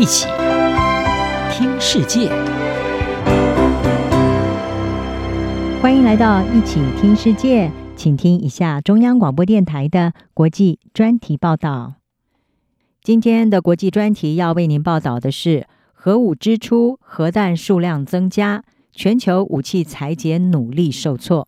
[0.00, 0.26] 一起
[1.52, 2.30] 听世界，
[5.82, 11.96] 欢迎来到一起听世界，请听一下中央广播电台的国际专题报道。
[13.02, 21.46] 今天的国际专题要为您报道的是：核武支出、核弹数量增加，全球武器裁减努力受挫。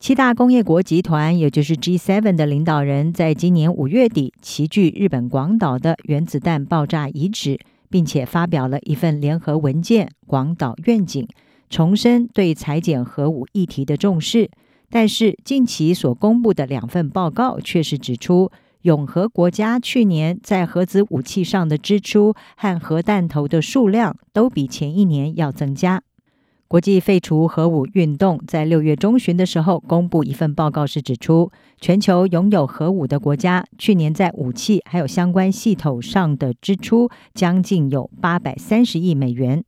[0.00, 7.58] 七大工业国集团，也就是 G7 的领导人，在今年五月底齐聚日本广岛的原子弹爆炸遗址，
[7.90, 11.24] 并且发表了一份联合文件《广岛愿景》，
[11.68, 14.48] 重申对裁减核武议题的重视。
[14.88, 26.02] 但是，近期所公布的两份报告却是指出，永和国家去年在核子武器上的支出和核弹头的数量都比前一年要增加。
[26.68, 31.50] 国际废除核武运动在六月中旬的时候公布一份报告，是指出
[31.80, 39.64] 全球拥有核武的国家去年在武器还有相关系统上的支出将近有八百三十亿美元。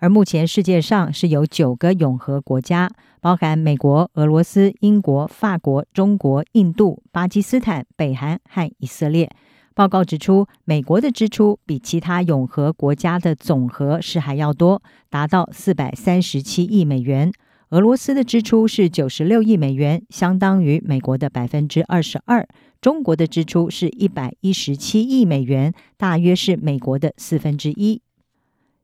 [0.00, 2.90] 而目前世界上是有九个拥核国家，
[3.22, 9.30] 包含美国、俄罗斯、英国、法国、中国、印度、巴基斯坦、北韩和以色列。
[9.78, 17.32] 报告指出，美国的支出比其他永和国家的总和是还要多，达到四百三十七亿美元。
[17.68, 22.44] 俄罗斯的支出是九十六亿美元，相当于美国的百分之二十二。
[22.80, 28.02] 中国的支出是一百一十七亿美元，大约是美国的四分之一。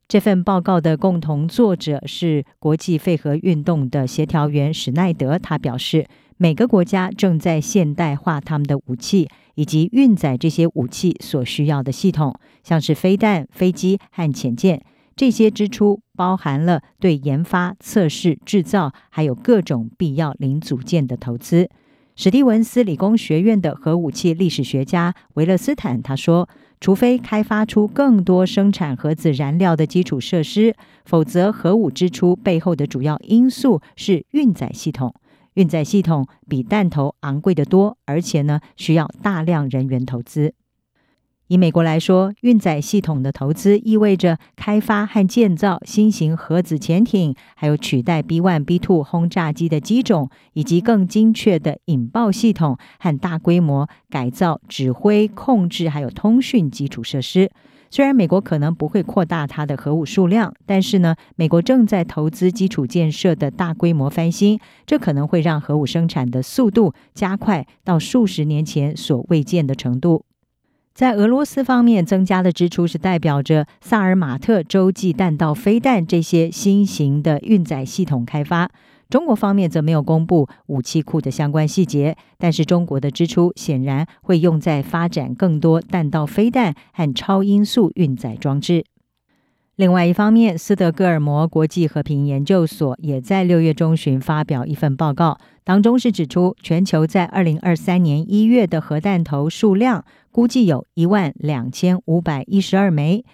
[0.07, 6.07] 这份报告的共同作者是国际废核运动的协调员史奈德，他表示，
[6.37, 9.29] 每个国家正在现代化他们的武器。
[9.57, 14.83] 以及运载这些武器所需要的系统，像是飞弹、飞机和潜舰，
[15.15, 21.71] 这些支出包含了对研发、测试、制造，还有各种必要零组件的投资。
[22.17, 26.49] 史蒂文斯理工学院的核武器历史学家维勒斯坦他说
[26.81, 35.15] ：“除非开发出更多生产核子燃料的基础设施，否则核武支出背后的主要因素是运载系统。”
[35.55, 40.55] 运载系统比弹头昂贵得多，而且呢，需要大量人员投资。
[41.49, 57.51] 以美国来说，运载系统的投资意味着开发和建造新型核子潜艇，还有取代 B-1、B-2 轰炸机的机种，以及更精确的引爆系统和大规模改造指挥、控制还有通讯基础设施。
[57.91, 70.25] 虽然美国可能不会扩大它的核武数量，但是呢，美国正在投资基础建设的大规模翻新，这可能会让核武生产的速度加快到数十年前所未见的程度。
[70.93, 78.71] 在俄罗斯方面，增加的支出是代表着萨尔马特洲际弹道飞弹这些新型的运载系统开发。
[79.11, 88.85] 中国方面则没有公布武器库的相关细节，但是中国的支出显然会用在发展更多弹道飞弹和超音速运载装置。
[89.77, 103.25] 另外一方面，斯德哥尔摩国际和平研究所也在六月中旬发表一份报告，当中是指出全球在二零二三年一月的核弹头数量估计有一万两千五百一十二枚。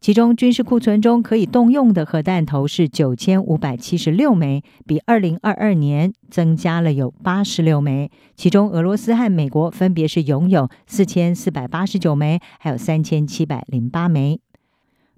[0.00, 8.08] 其中，军事库存中可以动用的核弹头是九千五百七十六枚，比二零二二年增加了有八十六枚。
[8.36, 14.40] 其中，俄罗斯和美国分别是拥有四千四百八十九枚，还有三千七百零八枚。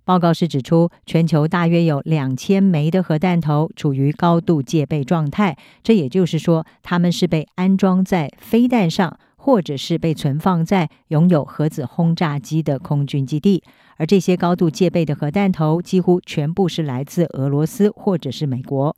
[0.03, 9.19] 报告是指出，全球大约有两千枚的核弹头处于高度戒备状态，这也就是说，它们是被安装在飞弹上。
[9.43, 13.63] 或者是被存放在拥有核子轰炸机的空军基地，
[13.97, 18.95] 而这些高度戒备的核弹头几乎全部是来自俄罗斯或者是美国。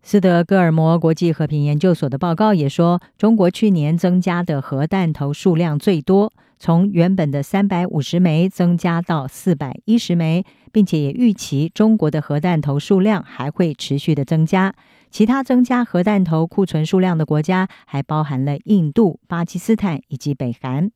[0.00, 14.72] 斯德哥尔摩国际和平研究所的报告也说，中国去年增加的核弹头数量最多，从原本的三百五十枚增加到四百一十枚，并且也预期中国的核弹头数量还会持续的增加。
[15.10, 20.90] 其他增加核弹头库存数量的国家还包含了印度、巴基斯坦以及北韩。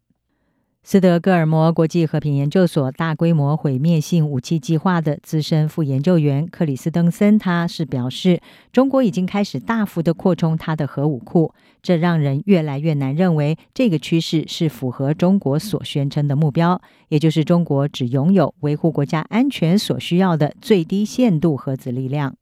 [0.84, 8.40] 斯德哥尔摩国际和平研究所大规模毁灭性武器计划的资深副研究员克里斯登森，他是表示，
[8.72, 22.34] 中国已经开始大幅的扩充它的核武库，这让人越来越难认为这个趋势是符合中国所宣称的目标，也就是中国只拥有维护国家安全所需要的最低限度核子力量。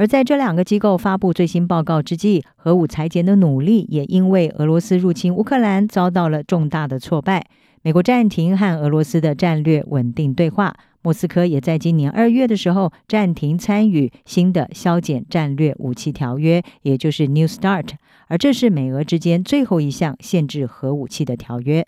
[0.00, 7.44] 而在这两个机构发布最新报告之际，核武裁减的努力也因为俄罗斯入侵乌克兰遭到了重大的挫败。
[7.82, 17.90] 美国暂停和俄罗斯的战略稳定对话，莫斯科也在今年二月的时候暂停参与新的削减战略武器条约，也就是 New START，
[18.28, 21.86] 而这是美俄之间最后一项限制核武器的条约。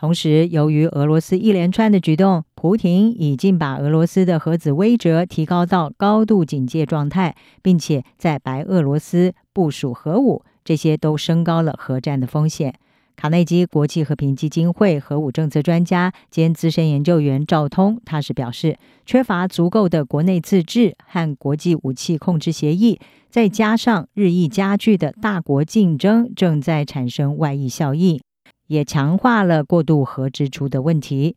[0.00, 12.72] 同时，由于俄罗斯一连串的举动，普丁已经把俄罗斯的核子威慑提高到高度警戒状态，并且在白俄罗斯部署核武，这些都升高了核战的风险。
[13.16, 28.20] 卡内基国际和平基金会核武政策专家兼资深研究员赵通，他是表示，缺乏足够的国内自治和国际武器控制协议，再加上日益加剧的大国竞争，正在产生外溢效应。
[28.68, 31.36] 也强化了过度核支出的问题。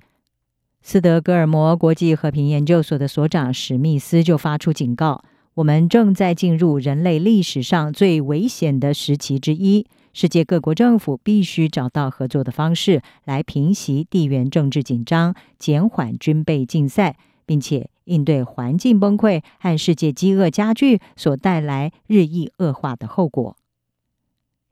[0.84, 5.24] 斯德哥尔摩国际和平研究所的所长史密斯就发出警告
[5.56, 9.86] ：“我们正在进入人类历史上最危险的时期之一。
[10.14, 23.56] 世界各国政府必须找到合作的方式，来平息地缘政治紧张，减缓军备竞赛，并且应对环境崩溃和世界饥饿加剧所带来日益恶化的后果。”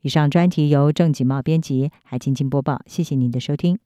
[0.02, 2.82] 以上专题由郑锦茂编辑，还请播报。
[2.86, 3.80] 谢谢您的收听。